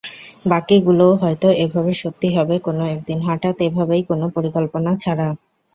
[0.45, 5.27] বাকিগুলোও হয়তো এভাবে সত্যি হবে কোনো একদিন হঠাৎ-এভাবেই কোনো পরিকল্পনা ছাড়া।